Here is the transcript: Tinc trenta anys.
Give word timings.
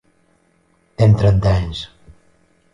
Tinc 1.03 1.21
trenta 1.21 1.53
anys. 1.61 1.85